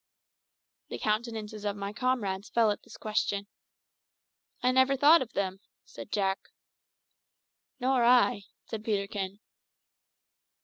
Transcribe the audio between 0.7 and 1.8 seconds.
The countenances of